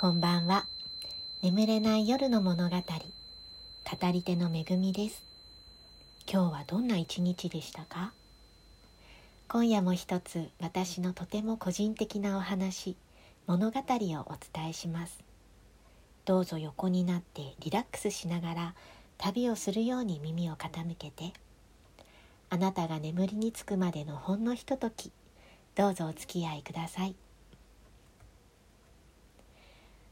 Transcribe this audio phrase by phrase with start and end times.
[0.00, 0.64] こんばんは。
[1.42, 2.82] 眠れない夜の物語、語
[4.12, 5.24] り手のめぐみです。
[6.32, 8.12] 今日はどんな一日でしたか？
[9.48, 12.94] 今夜も一つ私のとても個人的なお話、
[13.48, 15.18] 物語をお伝えします。
[16.24, 18.74] どうぞ横になってリラックスしながら
[19.16, 21.32] 旅をするように耳を傾けて、
[22.50, 25.10] あなたが眠りにつくまでのほんのひととき、
[25.74, 27.16] どうぞお付き合いください。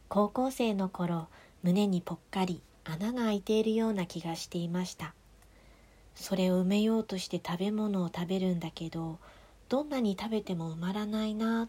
[0.09, 1.29] 高校生の頃
[1.63, 5.15] 胸にぽっかり穴が開いているような気がしていました。
[6.15, 9.19] それを埋めようとして食べ物を食べるんだけど
[9.69, 11.69] どんなに食べても埋まらないな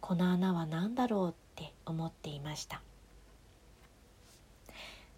[0.00, 2.82] この穴は何だろうって思っていました。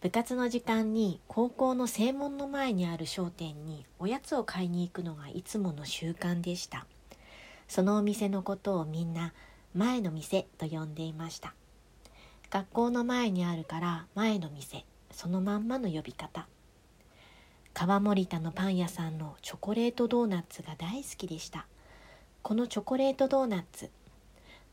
[0.03, 6.85] 部活の時間に高校の正門の前にある商店におやつを買いに行くのがいつもの習慣でした。
[7.69, 9.33] そのお店のことをみんな
[9.75, 11.55] 前の店と呼んでいました。
[12.55, 16.47] 学校の前にあるから前の店そのまんまの呼び方。
[17.73, 21.67] 川森田のパン屋さんのチョコレートドーナツが大好きでした。
[22.43, 23.91] このチョコレートドーナツ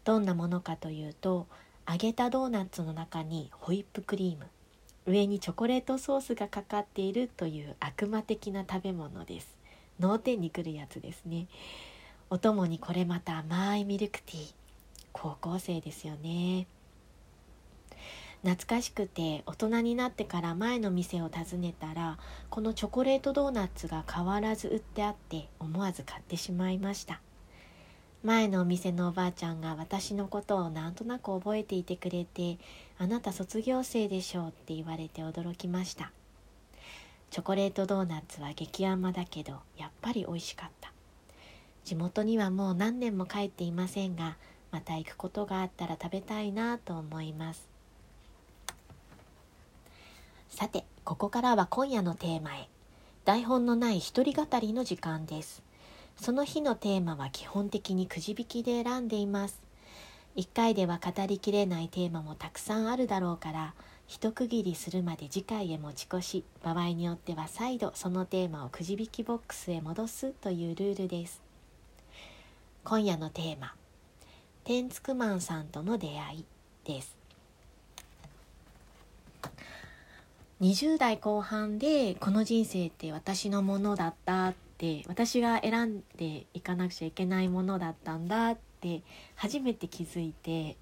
[0.04, 1.48] どんなものかというと
[1.90, 4.46] 揚げたドーナツの中にホイップクリーム
[5.12, 9.58] 上にチョコレートソースがかかっているという悪魔的な食べ物です。
[10.00, 11.48] 脳天にくるやつですね。
[12.30, 14.54] お供にこれまた甘いミルクティー。
[15.14, 16.68] 高校生ですよね。
[18.44, 22.18] 懐かしくて大人になってから前の店を訪ねたら
[22.50, 27.22] このチョコレートドーナツが変わらず売ってあって思わず買ってしまいました。
[28.24, 32.60] 前のお店のおばあちゃんが私のことをなんとなく覚えていてくれて
[33.00, 36.12] 「あなた卒業生でしょう」って言われて驚きました。
[37.32, 40.92] チョコレートドーナツは激甘だけどやっぱり美味しかった。
[41.84, 44.38] 地元にはもう何年も帰っていませんが
[44.72, 47.71] また行くことがあったら食べたいなと思います。
[50.52, 52.68] さてここからは今夜のテーマへ。
[53.24, 55.64] 台本のない一人語りの時間です。
[56.18, 59.62] その日のテーマは基本的にくじ引きで選んでいます。
[60.36, 63.74] 1回では語りきれないテーマもたくさんあるだろうから
[64.08, 71.42] 一区切りするまで次回へ持ち越し場合によっては再度そのテーマをくじ引きボックスへ戻すというルールです。
[72.84, 73.74] 今夜のテーマ
[74.66, 76.46] 「天竺マンさんとの出会い」
[76.84, 77.21] です。
[80.62, 89.02] 20代後半でこの人生って私のものだったって私が選んでいかなくちゃいけないものだったんだって
[89.36, 90.78] 初めて気づいて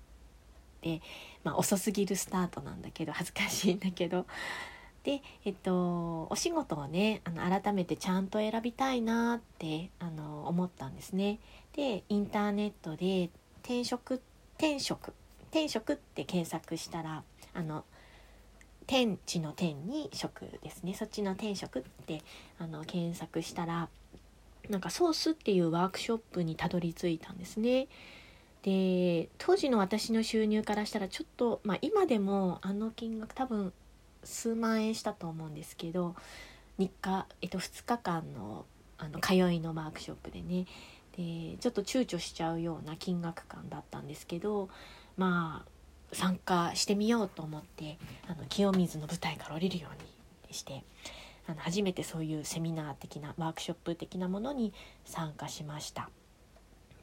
[0.81, 1.01] で、
[1.45, 4.25] まあ、遅すぎるスタートなんだけど 恥ずかしいんだけど
[5.03, 11.39] で、えっと、お仕事をねあの改めてちゃんと選びたいなってあの思ったんですね。
[11.71, 13.29] でインターネットで
[13.63, 14.21] 転職
[14.57, 15.13] 転職
[15.51, 17.23] 転職って検索したら
[17.53, 17.85] あの
[18.89, 22.23] 天地の天に食ですねそっちの天職って
[22.57, 23.87] あの検索したら
[24.67, 27.87] なんかソースっていうワークショップにたどり着いたんですね。
[28.63, 33.73] で当時の私の収入からしたらちょっと、まあ、今でもあの金額多分
[34.23, 36.15] 数万円したと思うんですけど
[36.79, 38.65] 日課、えっと、2日間の
[38.97, 40.65] あの通いのワークショップでね
[41.15, 44.67] でちょっと躊躇しちゃうような金額感だったんですけど
[45.15, 45.78] まあ
[46.11, 47.97] 参加してみようと思って
[48.27, 50.83] あの清水の舞台から降りるようにして
[51.47, 54.73] あの初めてそういうセミナー的なワークショップ的なものに
[55.05, 56.09] 参加しました。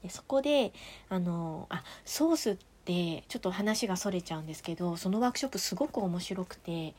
[0.03, 0.73] でそこで
[1.09, 6.95] あのあソースってちょっと話がそれちゃうんですけどそのワークショップすごく面白くて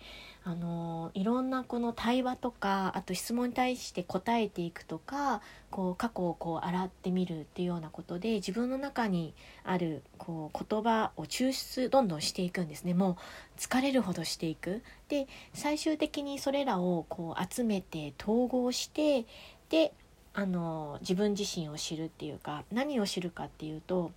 [0.48, 9.34] あのいろんなこの対話とかあと質問に対して答えていくとかこう過去をこう洗ってみるっていうようなことで自分の中に
[9.66, 13.18] あるこう言葉を抽出どんどんしていくんですねも
[13.58, 14.84] う疲れるほどしていく。
[15.10, 19.26] で最終的にそれらをこう集めて統合して
[19.68, 19.92] で
[20.34, 24.14] あの自分自身を知るっていうか何を知るかっていうと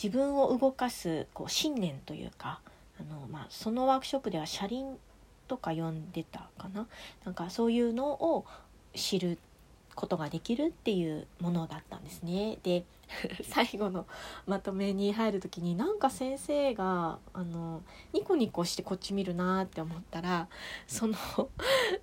[0.00, 2.60] 自分を動かすこう信念というか
[3.08, 4.96] あの、まあ、そのワークショップでは車輪
[5.48, 6.86] とか呼んでたかな？
[7.24, 8.46] なんかそういうのを
[8.94, 9.38] 知る
[9.94, 12.58] ことができるっていうものだったんですね。
[12.62, 12.84] で
[13.44, 14.06] 最後の
[14.46, 17.82] まとめに入る時になんか先生があの
[18.12, 20.48] ニコニコしてこっち見るなって思ったら
[20.86, 21.16] その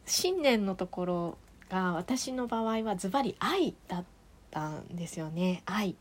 [0.06, 1.38] 信念のところ
[1.70, 4.04] が私の場合はズバリ愛だっ
[4.52, 5.96] たんですよね愛。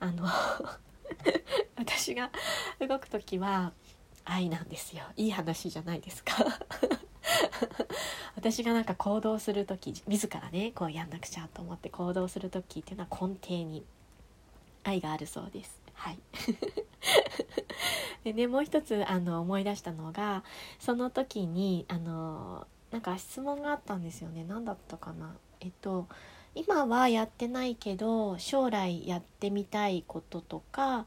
[0.00, 0.26] あの
[1.76, 2.30] 私が
[2.80, 3.72] 動く時は
[4.28, 5.02] 愛なんですよ。
[5.16, 6.34] いい話じゃないですか。
[8.36, 13.84] 私がなんか行動する時自らねこうやんなくちゃと思って行動する時っていうのは根底に
[14.84, 15.80] 愛があるそうです。
[15.94, 16.18] はい。
[18.24, 20.44] でねもう一つあの思い出したのが
[20.78, 24.44] その時にあのなんか質問があったんですよね。
[24.44, 25.34] 何だったかな。
[25.60, 26.06] えっと
[26.54, 31.06] 今はやってないけど将来やってみたいこととか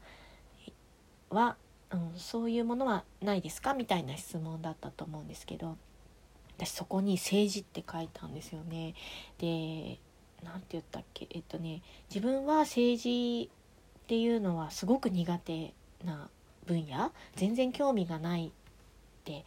[1.30, 1.56] は、
[1.92, 3.74] うん、そういうものはないですか？
[3.74, 5.76] みたいな質問だったと思うんですけど。
[6.58, 8.94] 私そこに「政治」って書いたんですよね。
[9.38, 9.98] で
[10.44, 11.26] 何て言ったっけ？
[11.30, 13.50] えっとね自分は政治
[14.04, 15.72] っていうのはすごく苦手
[16.04, 16.28] な
[16.66, 17.10] 分野。
[17.34, 18.50] 全然興味がないっ
[19.24, 19.44] て。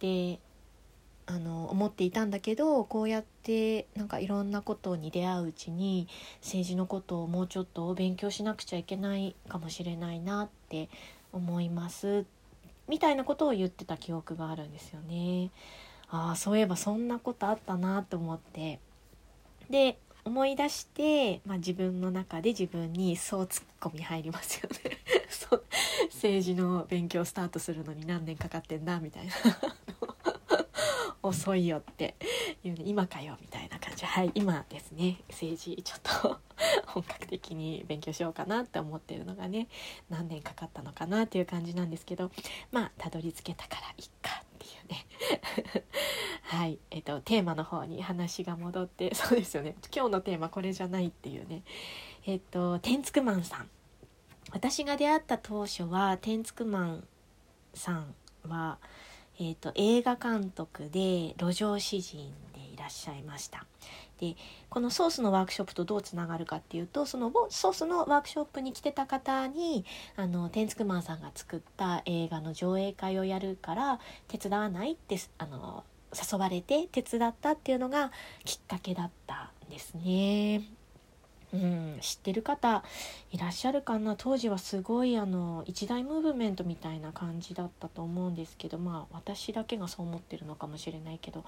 [0.00, 0.40] で
[1.26, 6.08] あの思っていたんだけどこうやってなんかいろんなことに出会ううちに
[6.42, 10.88] 政治のことをもうちょっと勉強しなくちゃいけないかもしれないなって
[11.32, 12.24] 思います
[12.88, 15.50] みたいなことを言ってた記憶があるんですよね。
[16.08, 18.80] ああそういえばそんなことあったなと思って。
[19.70, 24.98] で思い出して、まあ、自分の中で自分にそうツッコミ入りますよね。
[25.30, 25.64] そう
[26.12, 29.32] 政治の勉強スタートするのに何年かかってんだみたいな。
[31.22, 32.16] 遅いよって
[32.64, 32.82] いうね。
[32.84, 34.04] 今かよみたいな感じ。
[34.04, 35.22] はい今ですね。
[35.28, 36.39] 政治ちょっと。
[36.92, 39.68] 本格的に勉強しようかなって思ってるのがね
[40.08, 42.30] 何年かかったのかなっていう感じなんですけど
[42.72, 45.84] まあたどり着けたからいっかっていうね。
[46.42, 46.78] はい。
[46.90, 49.76] えっ、とテーマの方に話が戻ってそうですよね。
[49.94, 51.62] 今日のテーマこれじゃないっていうね。
[52.26, 53.70] えっ、とテンツクマンさん。
[54.52, 57.08] 私が出会った当初はテンツクマン
[57.72, 58.14] さん
[58.48, 58.78] は
[59.42, 62.30] えーと、映画監督で路上詩人
[62.90, 63.64] っしゃいました
[64.20, 64.36] で
[64.68, 69.84] このソースのワークショップとどうつながるかっていうとそのソースのワークショップに来てた方に
[70.16, 78.10] あのテンツクマンさんが作った映画の上映会をやるから手伝わないってあの誘われて手伝ったっていうのが
[78.44, 80.62] きっかけだったんですね。
[81.52, 82.84] うん、知ってる方
[83.32, 84.14] いらっしゃるかな？
[84.16, 91.44] 当時はすごいあの一大ムーブメントみたいな感じだったと思うんですけどまあ私だけがそう思ってるのかもしれないけど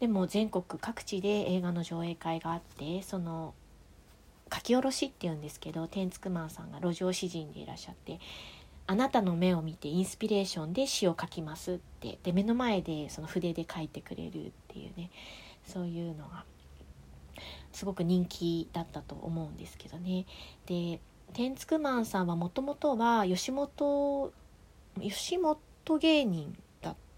[0.00, 3.54] でも全国各地で映画の上映会があってその
[4.52, 8.18] 書き下ろしっていうんですけどテンツクマンさんが路上詩人でいらっしゃって
[8.86, 15.10] あなたの目を見てインスピレーションで詩を書きますってで目の前でその筆で書いてくれるっていうね
[15.64, 16.44] そういうのが
[17.72, 20.26] すごく人気だったと思うんですけどね。
[20.66, 20.98] で
[21.34, 24.32] テンツクマンさんはもともとは吉本
[25.00, 26.58] 吉本芸人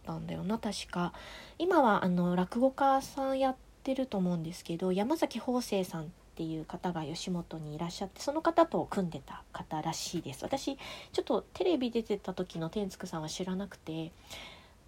[0.02, 1.12] ったんだよな確か。
[1.58, 10.42] 今はあの落語家さんやってると思うんですけど山崎邦生さんっていう方が吉本にいらっしゃってその方と組んでた方らしいです。
[10.42, 14.12] 私ちょっとテレビ出てた時の天竺さんは知らなくて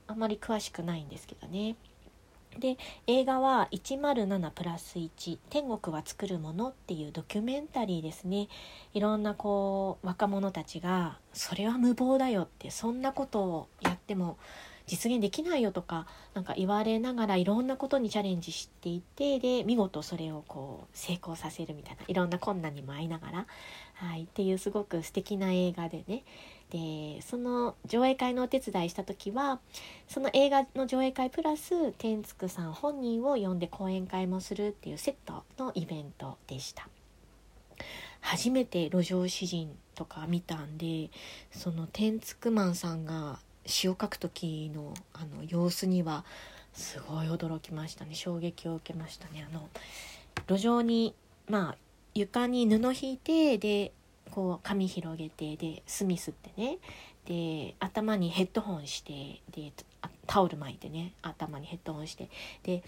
[0.06, 1.76] あまり詳しくないんですけどね。
[2.58, 2.78] で
[3.08, 8.48] 映画は107プラス1天国は作るものっていうドキュメンタリーですね。
[8.92, 14.38] いろんなこう若者たちがそれは無謀だよってそんなことをやっても
[14.86, 23.46] 実現できないよとかなんか言われながらいろんなことにチャレンジしていてで見事それをこう成功させるみたいないろんな困難にも遭いながら、
[23.94, 26.22] はい、っていうすごく素敵な映画でね
[26.70, 29.60] でその上映会のお手伝いした時は
[30.08, 36.88] その映画の上映会プラス天竺さん本人を呼んで講演会もするっていうセットのイベントでした。
[38.20, 41.10] 初めて路上詩人とか見たんで
[41.50, 46.24] その天竺マンさんが詩を書く時のあの様子には
[46.72, 48.14] すごい驚きましたね。
[48.14, 49.46] 衝撃を受けましたね。
[49.48, 49.68] あの
[50.48, 51.14] 路上に
[51.48, 51.76] まあ
[52.14, 53.92] 床に布引いてで
[54.30, 56.78] こう髪広げてで墨吸ってね。
[57.26, 59.72] で頭にヘッドホンしてで
[60.26, 61.12] タオル巻いてね。
[61.22, 62.28] 頭にヘッドホンして。
[62.62, 62.82] で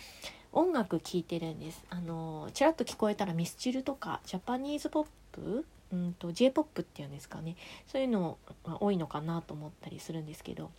[0.52, 1.84] 音楽聴いてるんです。
[1.90, 5.64] あのちらっと聞こえたらミスチルとかジャパニーズポップ
[6.04, 7.56] うんと J−POP っていうんですかね。
[7.86, 10.70] そういうのが多いのかなと思ったりするんですけど。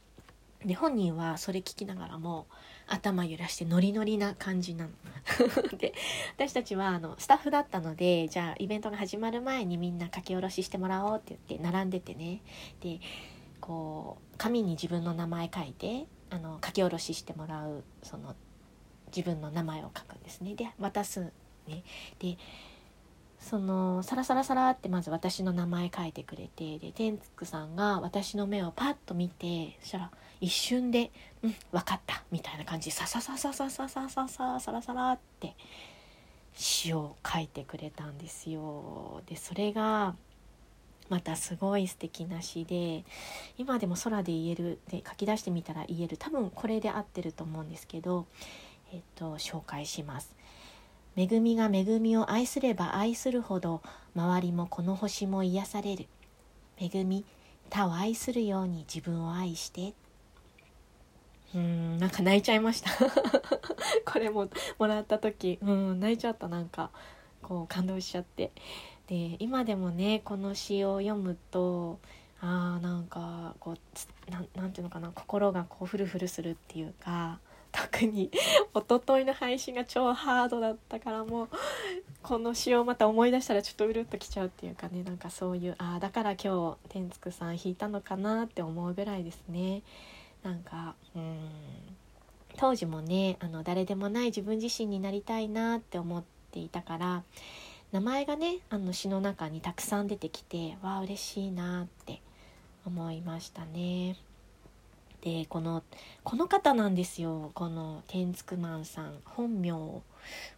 [0.65, 2.47] で本人はそれ聞きながらも
[2.87, 4.91] 頭揺らしてノリノリな感じなの。
[5.77, 5.93] で
[6.35, 12.41] 私たちはあのスタッフだったのでじゃあイベントが始まる前にみんな書き下ろししてもらおうって言って並んでてね。
[12.81, 12.99] で
[13.61, 18.35] こう紙に自分の名前書いてあの書き下ろししてもらうその
[19.15, 20.55] 自分の名前を書くんですね。
[20.55, 21.31] で渡す
[21.67, 21.83] ね。
[22.19, 22.37] で
[23.39, 31.11] そのサラサラサラってまず私の名前書いてくれてで天竺さんが私の目をパッと見てそしたら一瞬で
[31.43, 35.55] 「うん分かった」みたいな感じでササササササササササラサラって
[36.53, 39.21] 詩を書いてくれたんですよ。
[39.27, 40.15] でそれが
[41.09, 43.05] またすごい素敵な詩で
[43.57, 48.25] 今でも空で言えるで書き出してみたら言える多分これで合ってると思うんですけど、
[48.91, 50.36] えっと、紹介します。
[51.17, 53.81] 恵みが恵みを愛すれば愛するほど
[54.15, 56.07] 周りもこの星も癒される。
[56.79, 57.25] 恵み
[57.69, 59.93] 他を愛するように自分を愛して。
[61.55, 62.91] うんなんか泣いちゃいました。
[64.05, 64.47] これも
[64.77, 65.57] もらった時。
[65.61, 66.91] うん泣いちゃったなんか。
[67.41, 68.51] こう感動しちゃって。
[69.07, 71.99] で今でもねこの詩を読むと
[72.41, 77.39] あーなんかこうななんていうのかな心がこうフルフルするっていうか
[77.71, 78.31] 特に
[78.73, 81.49] 一昨日の配信が超ハードだったからもう
[82.23, 89.81] この詩をまた思い出したらちょっとうるっときちゃうっていうかねなんかそういうああだから今日天竺さん弾いたのかなって思うぐらいですね。
[90.43, 91.39] なんかうん
[92.57, 97.23] 当時もねあの誰でもない自分自身になりたいなって思っていたから
[97.91, 102.21] 名前がねあの詩の中にたくさん出てきてわあ嬉しいなって
[102.85, 104.26] 思いましたね。
[105.21, 105.83] でこの
[106.23, 107.51] この方なんですよ。
[107.53, 109.19] この天竺マンさん。
[109.25, 109.71] 本名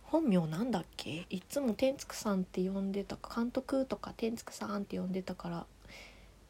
[0.04, 1.26] 本名なんだっけ？
[1.30, 5.66] いつも天竺さんって呼んでた監督とか天竺さんって呼んでたから。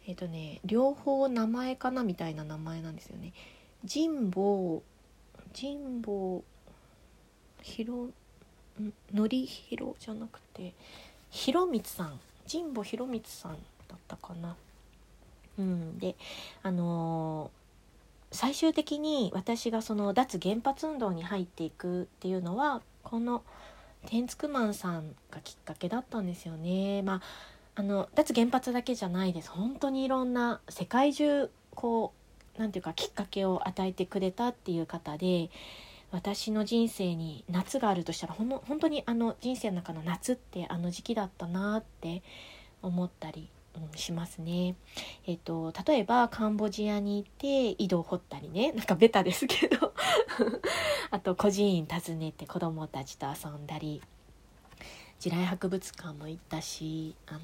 [0.07, 3.31] えっ、ー、とね両方名前かなみたいな名前なんですよね。
[3.87, 4.81] 神保
[5.53, 6.43] 神保
[7.61, 8.09] ひろ
[9.13, 10.73] のりひろじゃなくて
[11.29, 12.19] ひろみつさん。
[12.51, 13.53] 神保ひろみつさん
[13.87, 14.55] だったかな。
[15.59, 15.99] うん。
[15.99, 16.15] で
[16.63, 17.58] あのー、
[18.31, 23.43] 最終的に私がその脱原発運動に入っていくっていうのはこの
[24.05, 27.01] 天竺マンさんがきっかけだったんですよね。
[27.01, 27.21] まあ
[27.75, 32.11] あの脱原発だけじゃないです本当にいろんな世界中こ
[32.57, 35.49] う何て言うかきっかけを与えてくれたっていう方で
[36.11, 42.21] 私の人生に夏があるとしたらほん本当にあの人生の中の夏ってあの時期だったなって
[42.81, 44.75] 思ったり、うん、しますね。
[45.25, 48.71] えっ、と例えばカンボジアに行って井戸を掘ったりね。
[48.77, 49.93] なんかベタですけど。
[51.11, 54.01] あと孤児院訪ねて子どもたちと遊んだり。
[55.19, 57.39] 地雷博物館も行ったしあの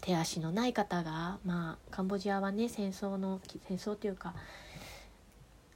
[0.00, 4.34] 手足のない方がまあカンボジアはね戦争の戦争というか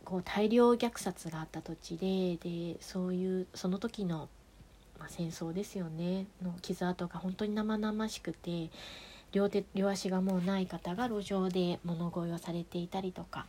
[0.04, 4.28] こう大量虐殺があった土地ででそういうその時の、
[4.98, 6.26] まあ、戦争ですよね。
[6.42, 8.70] の傷跡が本当に生々しくて
[9.32, 13.46] 両手両足がもうない方が路上で物乞いをされていたりとか。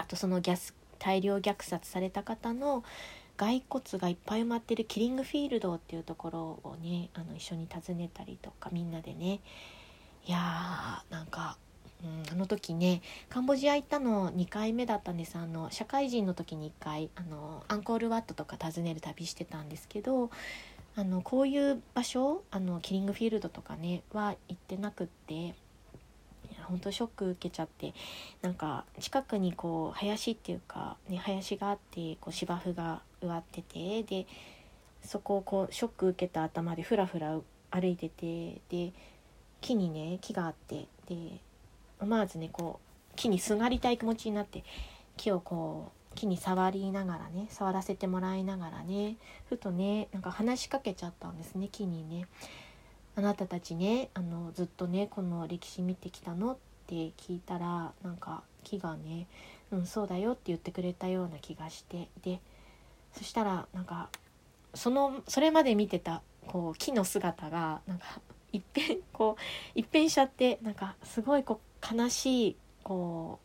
[0.00, 2.84] あとそのギャス大量虐殺された方の
[3.36, 9.40] 骸骨がいっぱい埋まってるキリングフィールドっていうところをねあの一緒に訪ねたりとかみんなでね。
[10.26, 11.56] いやーなんか、
[12.04, 15.36] うん、あの時ねカンボジア行ったの2回目だったんです。
[15.36, 20.30] あの社会人の時に1回あのアンコールワットとか訪ねる旅してたんですけど
[21.00, 25.54] あのこういう場所あのキリングフィールドとかねは行ってなくって
[26.64, 27.94] 本当ショック受けちゃって
[28.42, 34.26] なんか近くにこう林っていうか、ね、林があってこう芝生が植わっててで
[35.02, 37.38] そこをこうショック受けた頭でふらふら
[37.70, 38.92] 歩いててで
[39.62, 41.40] 木にね木があってで
[41.98, 42.78] 思わずねこ
[43.10, 44.64] う木にすがりたい気持ちになって
[45.16, 49.16] 木をこう木に触りながらね触らせてもらいながらね
[49.48, 52.26] ふとねなんか話しかけちゃったんですね木にね。
[53.16, 59.26] あなたたちねあのずっとねこの歴史見てきたのって聞いたらなんか木がね
[59.72, 62.40] 「うんそうだよ」って言ってくれたような気がしてで
[63.12, 64.08] そしたらなんか
[64.74, 68.20] そのそれまで見てたこう木の姿がなんか
[68.52, 69.42] 一変こう
[69.74, 71.60] 一変しちゃってなんかすごいこ
[71.92, 73.38] う悲しいこ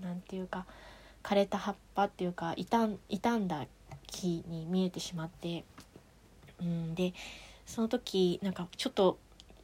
[0.00, 0.66] うなんていうか
[1.28, 3.66] 枯れた葉っぱっていうか傷ん傷んだ
[4.06, 5.62] 木に見えてしまって
[6.58, 7.12] うんで
[7.66, 9.18] その時なんかちょっと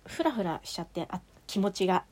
[0.04, 2.04] フラフラしちゃってあ気持ちが。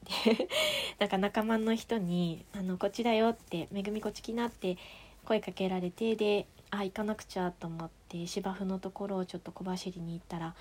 [0.99, 4.79] なんか仲間の人に「あのこっちだよ」って「めぐみこっち来な」って
[5.27, 10.55] 声かけられてであ行かなくちゃと思って芝生のところをちょっと小走りに行ったら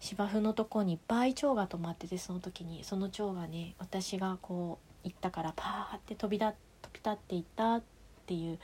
[0.00, 2.82] 芝生のとこにいっぱい蝶が止まっててその時に。
[2.82, 7.97] その蝶がね私がこう行ったからパーって飛びだ飛び立っていったって
[8.28, 8.58] っていう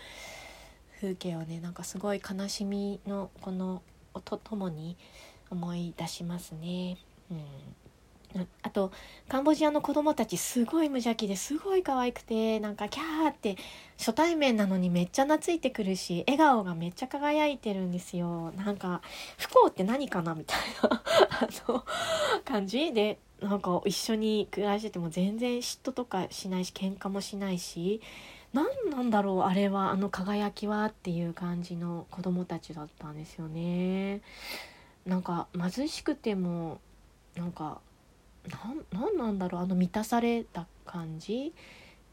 [1.00, 3.80] 風景をねなんかすごい悲しみのこの
[4.12, 4.98] 音ともに
[5.50, 6.98] 思い出しますね。
[7.30, 7.44] うん。
[8.62, 8.90] あと
[9.28, 13.56] カンボジアの子供たちすごい無邪気ですごい可愛くてなんかキャーって
[13.96, 18.50] 初対面なのにめっちゃ懐いてくるし笑顔がめっちゃ輝いてるんですよ。
[18.56, 19.02] なんか
[19.38, 21.84] 不幸って何かなみたいなあの
[22.44, 22.92] 感じ？
[22.92, 28.00] でなんか一緒に暮らしてても全然嫉妬とかしないし喧嘩もしないし
[28.54, 34.22] 何なんだろうあれはあの輝きはっていう感じの子供たちだったんですよね。
[35.04, 36.80] なんか貧しくても
[37.36, 37.80] なんか
[38.92, 41.52] なんなんだろうあの満たされた感じ？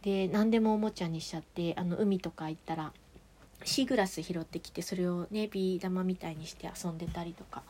[0.02, 2.92] で何でもおもちゃにしちゃってあの海とか行ったら
[3.64, 7.62] シーグラス拾ってきてそれをねビー玉みたいにして遊んでたりとか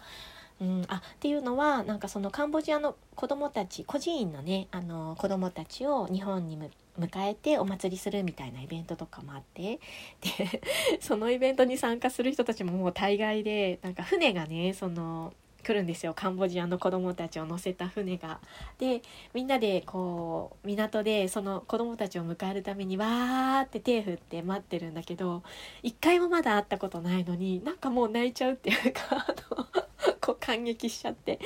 [0.62, 6.58] うん、あっていうのはなんかそのカンボジアの子どもたち孤児院のねあの子どもたちを日本に
[7.00, 9.80] 迎えてお祭りするみたいなイベントとかもあって
[10.22, 10.62] で
[11.02, 16.14] そのイベントに参加する人たちももう大概でなんか船がねその来るんですよ。
[16.14, 18.40] カンボジアの子供たちを乗せた船が。
[18.78, 19.02] で
[19.34, 25.44] みんなでこう港でその子供たちを迎えるためにわーって手振って待ってるんだけど
[25.84, 29.66] 一回もまだ会ったことないのになんかもう泣いちゃうっていうかあの
[30.20, 31.40] こう感激しちゃって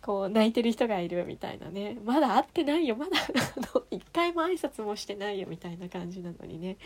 [0.00, 1.98] こう泣いてる人がいるみたいなね。
[2.04, 3.16] まだ会ってないよまだ。
[3.18, 6.76] あの一回も挨拶もしてないよみたいな感じなのにね。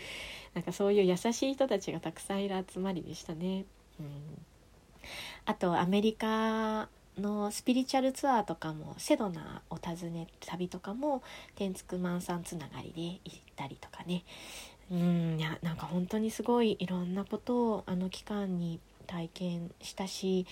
[0.53, 3.65] なんかそういう優しい人たちがたくさんいる集まりでしたね。
[3.99, 4.45] うん。
[5.45, 11.23] あとアメリカのスピリチュアルツアーとかもセドナを訪ね旅とかも
[11.55, 14.23] 天竺マンさんつながりで行ったりとかね。
[14.89, 20.45] うんいやなんか本当にすごいいろんなことをあの期間に体験したし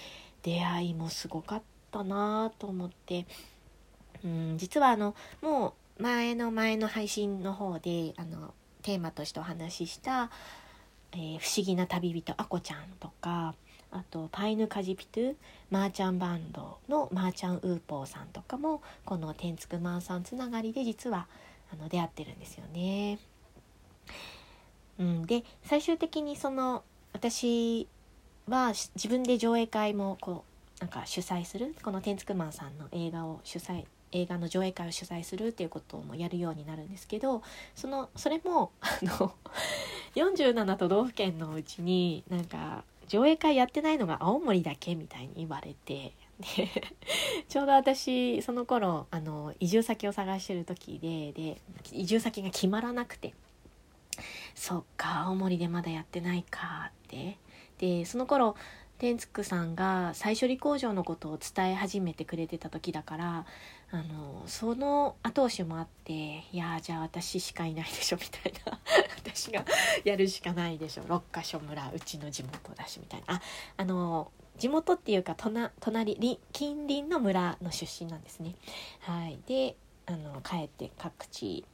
[0.44, 3.26] 出会いもすごかったなと思って。
[4.24, 10.30] うん実はあのもう前の前の配信の方であのテーマとしてお話しした、
[11.14, 13.56] えー、不思議な旅人あこちゃんとか
[13.92, 15.36] あとパイヌカジピトゥ
[15.72, 21.28] マーチャンバンドのマーチャンウーポーさんとかもこのてんつくマンさんつながりで実は
[21.72, 23.20] あの出会ってるんですよね。
[25.00, 27.88] うん、で最終的にその私
[28.48, 30.44] は自分で上映会もこ
[30.78, 37.42] うなんか主催するこの天竺マンさんの映画を主催映画の上映会を主催するっていうこともやるようになるんですけど
[37.76, 39.34] そのそれもあの
[40.16, 46.14] 47都道府県のうちになんか上映会やってないのが青森だけみたいに言われて
[46.58, 46.70] で
[47.48, 53.34] ちょうど私その頃あの移住先を探してる時でで移住先が決まらなくて
[54.54, 57.38] そっか青森でまだやってないかって。
[57.78, 58.56] でその頃
[58.98, 63.46] 天竺さんが再処理工場のことを伝え始めてくれてた時だから
[63.92, 66.14] あのその後押しもあって
[66.52, 68.80] いやじゃあ私しかいないでしょみたいな。
[69.18, 69.66] 私が
[70.04, 71.04] やるしかないでしょ。
[71.08, 73.36] 六ヶ所村うちの地元だしみたいな。
[73.36, 73.42] あ
[73.78, 78.56] あの地元っていうか隣近隣の村の出身なんですね。
[79.02, 81.66] はい、であの帰って各地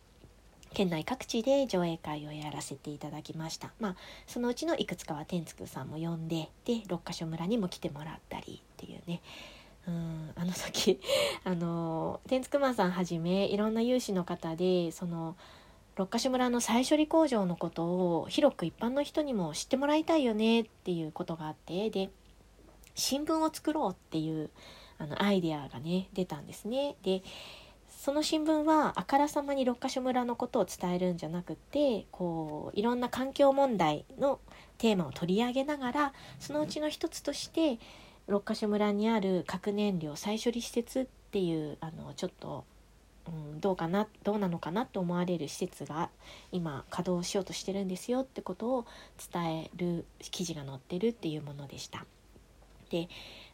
[0.73, 3.95] 県内各地で上映会をやらせていただきましたまあ
[4.27, 9.21] そのうちのいくつかは天竺さんも呼んでで六ヶ所村にも来てもらったりっていうね
[9.87, 10.99] うんあの時
[11.43, 15.35] あの天竺マンさんはじめいろんな有志の方でその
[15.95, 17.85] 六ヶ所村の再処理工場のこと
[18.21, 22.09] を広く一般の人にも知ってもらいたいよねっていうことがあってで
[22.95, 24.49] 新聞を作ろうっていう
[24.97, 26.95] あのアイデアがね出たんですね。
[27.03, 27.23] で
[28.01, 34.39] その新聞はあからさまに六ヶ所村のことを伝えるんじゃなくてこういろんな環境問題の
[34.79, 37.77] テーマを取り上げながらそのうちの一つとして
[38.25, 42.65] 六ヶ所村にある核燃料再処理施設っていうあのちょっと、
[43.27, 46.09] うん、どうかなどうなのかなと思われる施設が
[46.51, 48.85] 今稼働しようとしてるんですよってことを
[49.31, 52.07] 伝える記事が載ってるっていうものでした。
[52.89, 53.09] で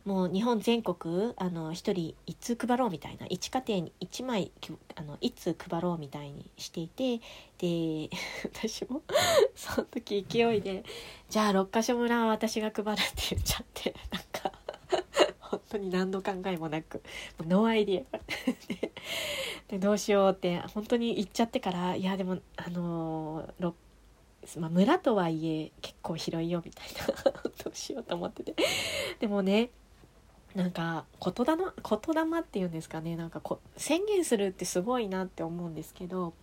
[0.07, 4.53] もう日本全国あの1人1通配ろうみたいな1家庭に1枚
[4.95, 7.17] あの1通配ろうみたいにしていて
[7.57, 8.09] で
[8.55, 9.01] 私も
[9.53, 10.85] その時勢いで
[11.27, 14.53] 「じゃあ六ヶ所村は私が配る」って言っちゃって なんか
[15.41, 17.03] 本当に何の考えもなく
[17.37, 18.19] もうノーアイディア。
[19.67, 23.73] でどうしようって本当に言っちゃってからいやでもあのー
[24.57, 27.31] まあ、村とはいえ結構広いよみたいな。
[27.65, 28.55] どうしようと思ってて。
[29.19, 29.71] でもね
[30.55, 33.15] なんか言霊言霊っていうんですかね。
[33.15, 36.33] なんかこ宣言するってすごいなって思うんですけど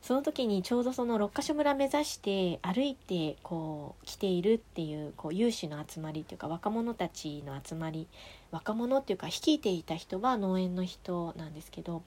[0.00, 8.06] その時にちょうどその六ヶ所村目指して歩いてこう来ているっていうこう有志の集まりっていうか若者たちの集まり
[8.50, 12.02] 若者っていうか率いていた人は農園の人なんですけど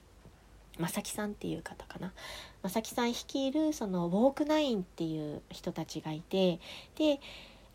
[0.78, 2.12] 正木さんっていう方かな。
[2.62, 6.60] 正木さん率いるそのウォークナインっていう人たちがいて
[6.96, 7.20] で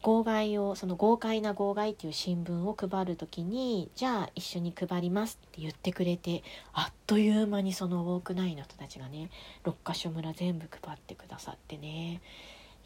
[0.07, 9.29] 号外をその豪快な号外っていう新聞を配る時にじゃあ一緒に配りますって言ってくれてあっという間にそのウォークナインの人たちがね
[9.65, 12.21] 六ヶ所村全部配ってくださってね。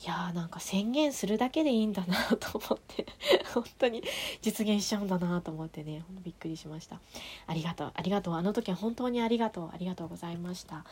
[0.03, 3.05] いやーなんか宣言するだけでいいんだなと思って
[3.53, 4.03] 本当に
[4.41, 6.99] 実現しちゃうんだなと思ってねびっくりしました。
[7.45, 10.85] ありがとうありがとうあの時は本当にありがとうありがとうございました。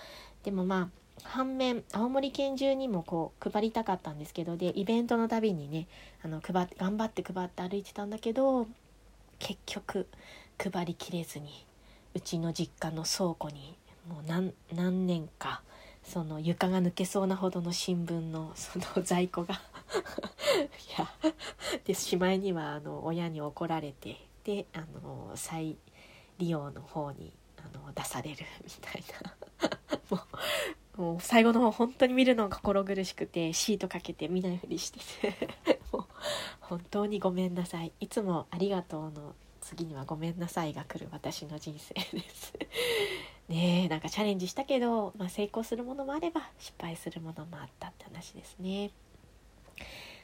[0.43, 5.87] でもまあ反面青森県中にもこう配りたかったんですけどでイベントのたびにね
[6.23, 8.67] あの配って頑張って配って歩いてたんだけど
[9.39, 10.07] 結局
[10.57, 11.65] 配りきれずに
[12.13, 13.77] うちの実家の倉庫に
[14.07, 15.61] もう何何年か
[16.03, 19.55] その床が抜けそうなほどの新聞のその在庫が
[20.97, 21.07] いや
[21.85, 25.77] でしまいにはあの親に怒られてであの再
[26.39, 29.35] 利用の方にあの出されるみたいな。
[30.09, 30.21] もう
[30.99, 35.79] もう最後の方本当に見るのが心苦しくてシートかけて見ないふりしてて。
[35.93, 36.05] もう
[36.59, 37.93] 本当にごめんなさい。
[38.01, 42.53] いつもありがとうの次にはごめんなさいが来る私の人生です。
[43.47, 48.91] ねえなんかチャレンジしたけど、まあ、成功するものもあれば失敗するものもあったって話ですね。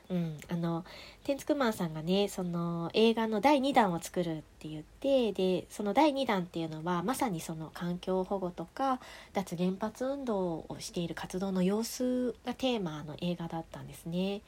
[0.10, 0.86] うん、あの
[1.24, 9.00] テンツクマンさんがねその映画の第2弾を作るって言ってでその第2弾っていうのはまさにその環境保護とか
[9.34, 14.41] 脱原発運動をしている活動の様子がテーマの映画だったんですね。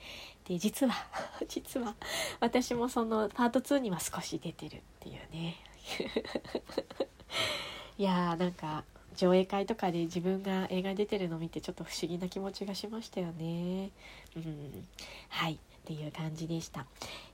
[0.48, 0.94] で実は
[1.50, 1.96] 実は
[2.40, 5.56] 私もそのパート2には少し出てるっていうね。
[7.98, 8.84] いやーなんか
[9.18, 13.90] 上映会とかで自分が映画に出てるのを見てちょっと不思議な気持ちがしましたよね。
[14.36, 14.88] うん、
[15.30, 16.86] はいっていう感じでした。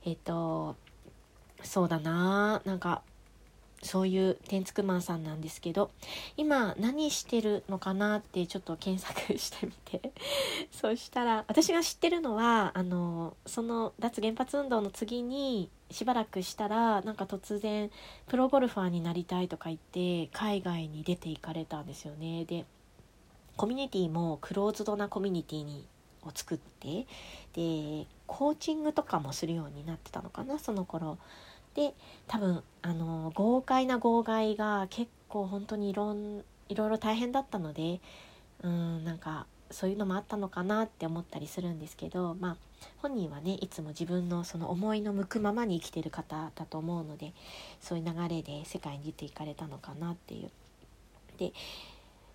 [0.05, 0.75] えっと
[1.61, 3.01] そうだななんか
[3.83, 5.91] そういうテンツクマンさんなんですけど
[6.37, 10.13] 今何してるのかなってちょっと検索してみて
[10.71, 17.89] そしたら私が知ってるのはあのその脱原発運動の次にしばらくしたらなんか突然
[18.27, 22.45] プロゴルファーになりたいとか言って海外に出て行かれたんですよね。
[22.45, 22.65] で
[23.55, 25.87] コミュニティもクローズドなコミュニティに
[26.25, 27.05] を作って
[27.53, 31.17] でコーチングとかもするようになってたのかなその頃。
[31.75, 31.93] で
[32.27, 37.99] 多分あの豪快な号外が結構本当にいろんいろいろ大変だったので
[38.61, 42.57] うんなんかそういうのもあったのかなって思ったりするんですけどまあ
[43.01, 47.33] 本人はねいつも自分のその思いの向くままに生きてる方だと思うので
[47.81, 50.51] そういう流れで世界に出ていかれたのかなっていう。
[51.37, 51.51] で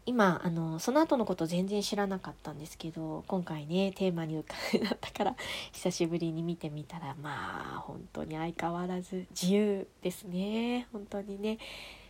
[0.08, 5.36] 今あのその後のこと全然知らなかったんですけど今回ねテーマに浮かべだったから
[5.72, 11.58] 久しぶりに見てみたらまあ本当に相変わらず自由ですね本当にね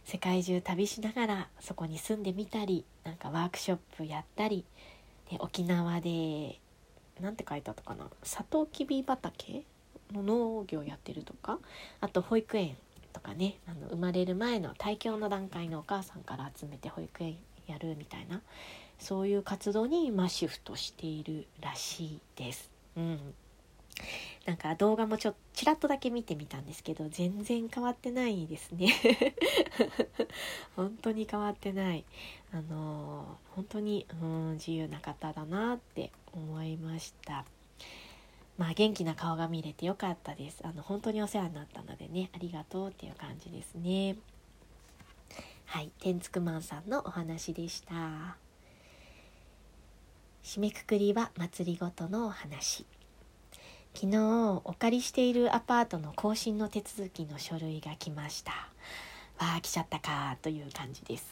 [0.04, 4.64] 世界中旅しながらそこに住んでみたりなんかワークショップやったり
[5.30, 6.58] で沖縄で
[7.20, 9.64] 何て書いてあったかなサトウキビ畑
[10.12, 11.58] の農業やってるとか
[12.00, 12.76] あと保育園
[13.12, 17.36] とかねあの生まれる前の胎教の段階のお母さんから集めて保育園
[17.66, 18.40] やるみたいな
[18.98, 22.70] そういう活動に今シフトしているらしいです。
[22.96, 23.34] うん
[24.48, 28.94] なんか動画もちょっとちらっとだけ見てみたんですけど全然変わってないですね。
[30.74, 32.06] 本当に変わってない。
[32.50, 37.44] あの本当に、うん、自由な方だなって思いました。
[38.56, 40.62] まあ元気な顔が見れてよかったです。
[40.64, 44.16] あの本当にお世話になったのでねありがとうっていう感じですね。
[45.66, 48.38] はい天竺マンさんのお話でした。
[50.42, 52.86] 締めくくりは祭りごとのお話。
[54.00, 61.26] 昨日お借りしているアパートの更新の手続きの書類が来ましたわあ来ちゃったかという感じです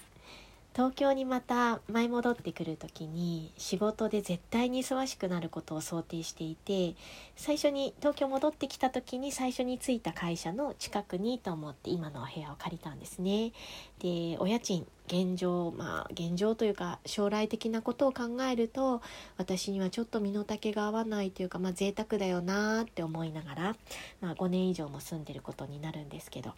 [0.75, 6.97] 東京にまた舞い戻ってくる時に仕事で絶対に忙しくなることを想定していて
[7.37, 13.53] 最初に東京戻ってきた時に最初に着いた会社の近くにと思って今のお部屋を借りたんですね。
[14.01, 19.03] でお家賃現状まあ現状というか将来的なことを考えると
[19.37, 23.77] 私にはちょっと身の丈が合わないというかまあ贅沢だよなって思いながら、
[24.21, 26.53] まあ、5年以上も住んでることになるんですけど。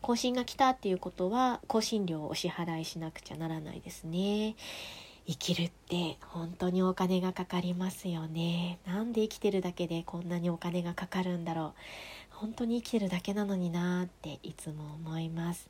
[0.00, 4.54] 更新が来たっていうことは更新料をお支払いしなくちゃならないですね。
[5.26, 8.78] 生きるって本当にお金がかかりますよね。
[8.86, 11.72] なんで生きてるだけでこんなにお金がかかるんだろう。
[12.30, 15.68] 本当に生きてるだけなのになっていつも思います。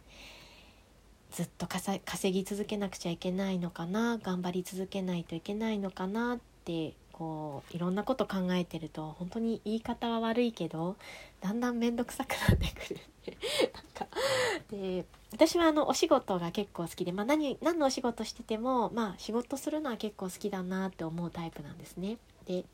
[1.31, 2.01] ずっと稼
[2.33, 10.97] ぎ続けなくちゃいけないのかな頑張り続けないといけないのかなってこういろんなこと考えてると本当に言い方は悪いけど
[11.41, 13.01] だんだん面倒くさくなってくる
[13.75, 14.17] なんか
[14.71, 22.17] で私はあのお仕事が結構好きで、まあ何、何のお仕事してても、まあ、仕事するのは結構好きだなって思うタイプなんですね。
[22.47, 22.65] で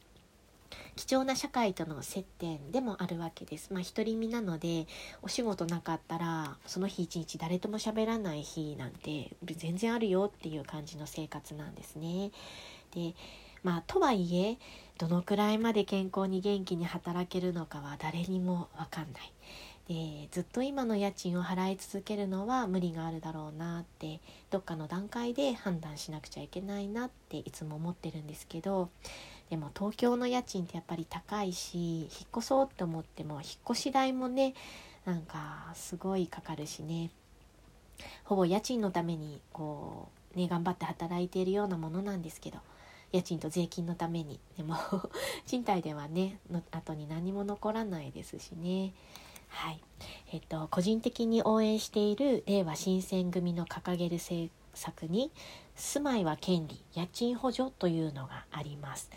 [0.97, 3.73] 貴重な社会との接点でもあるわけです。
[3.73, 4.87] まあ独り身なので
[5.23, 12.31] お仕事なかったらその日一日誰とも喋らない日なんて全然あるよっていう感じの生活なんですね。
[12.95, 13.15] で
[13.63, 14.59] まあとはいえ
[14.99, 19.33] どのくらいまで健康に元気に働けるのかは誰にも分かんない。
[19.89, 28.89] でずっと今の家賃を払い続けるのは無理があるだろうなってどっかの段階で判断しなくちゃいけないなっていつも思ってるんですけど
[29.55, 34.53] でも東京の家賃ってやっぱり高いし引っ越そうって思っても引っ越し代もね
[35.05, 37.11] なんかすごいかかるしね。
[38.25, 42.59] ほぼ家賃のためにこうね頑張って働いているようなものなんですけど
[43.13, 44.41] 家賃と税金のために。
[44.57, 44.75] でも
[45.47, 48.93] 賃貸ではねの後に何も残らないですしね。
[49.51, 49.81] はい。
[50.33, 55.31] えっと、個人的に応援している令和新選組の掲げる政策に
[55.77, 59.11] 「住まいは権利家賃補助」というのがあります。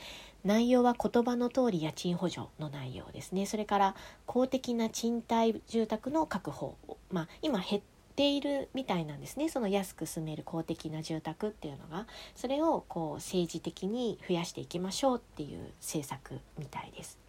[0.47, 3.45] 内容は言葉の通り家賃補助の内容ですね。
[3.45, 6.77] それから公的な賃貸住宅の確保、
[7.11, 7.81] まあ、今減っ
[8.15, 9.49] ているみたいなんですね。
[9.49, 12.07] その安く住める公的な住宅っていうのが。
[12.33, 17.19] それをこう政治的に増やしていきましょうっていう政策みたいです。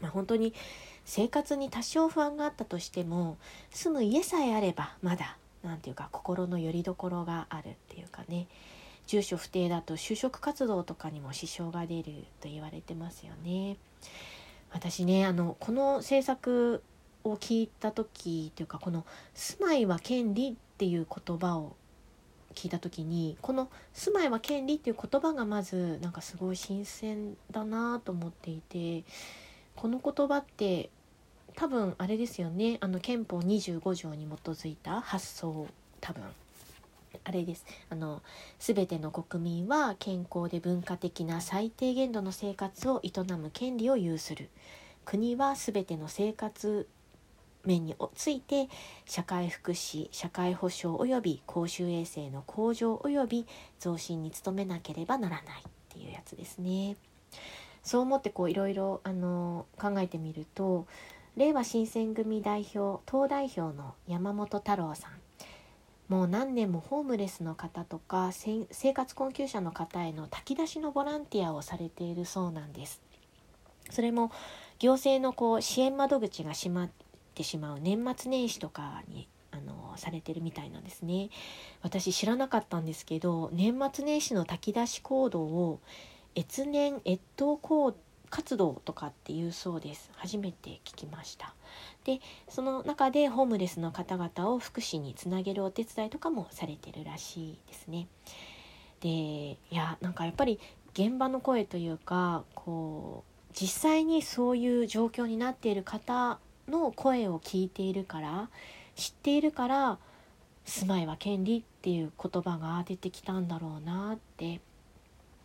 [0.00, 0.54] まあ、本当に
[1.04, 3.36] 生活に多少不安があったとしても
[3.70, 8.46] 住む家さえあればまだ何て言うか心の拠り所があるっていうかね。
[9.10, 13.76] 住所不定だと就職活動とかにも支障が出ると言われてますよね。
[14.72, 16.84] 私ねあのこの政策
[17.24, 21.74] を聞いた時というかこの「住まいは権利」っていう言葉を
[22.54, 29.02] 聞いた時にこの「住まいは権利」っていう言葉がまずなんかすごい新鮮だなと思っていて
[29.74, 30.88] この言葉って
[31.56, 35.66] 多分あれですよねあの憲法25条に基づいた発想
[36.00, 36.22] 多分
[37.24, 38.22] あれですあの
[38.58, 44.50] 全ての国民は健康で文化的な最低限度の生活を営む権利を有する
[45.04, 46.88] 国は全ての生活
[47.64, 48.68] 面について
[49.04, 53.46] 社会福祉社会保障及び公衆衛生の向上及び
[53.78, 56.96] 増進に努めなければならないっていうやつですね。
[57.82, 60.86] そう思ってこういろいろあの考えてみると
[61.36, 65.19] 令和新選組代表党代表の山本太郎さん
[66.10, 73.00] もう何年もホームレスの方とか生活困窮者の方への炊き出しのボランティアをされているそうなんです。
[73.90, 74.32] それも
[74.80, 76.90] 行政のこう支援窓口が閉まっ
[77.34, 81.30] てしまう年末年始とかにあのされてるみたいなんですね。
[81.80, 85.78] 私知らなかったんですけど年末年始の炊き出し行動を
[86.34, 87.94] 越年越冬行
[88.30, 90.10] 活動とかっていうそうです。
[90.14, 91.54] 初めて聞きました。
[92.04, 98.06] でその中でホームレスの方々を福祉につなげるお手伝いとかもされてるらしいですね。
[99.00, 100.60] でいやなんかやっぱり
[100.92, 106.38] 現場の声というかこう実際にそういう状況になっている方
[106.68, 108.48] の声を聞いているから
[108.94, 109.98] 知っているから
[110.64, 114.60] 住まいは権利っていう言葉が出てきたんだろうなって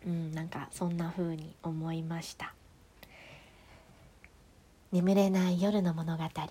[0.06, 2.55] うんなんかそんな風に思いました。
[4.92, 6.22] 眠れない夜の物語。
[6.22, 6.46] 今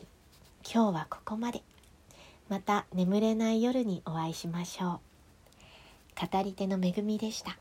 [0.63, 1.63] 日はここまで。
[2.49, 4.99] また眠れない夜にお会いしましょ
[6.21, 6.27] う。
[6.27, 7.57] 語り手の恵みでした。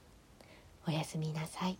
[0.88, 1.78] おやすみなさい。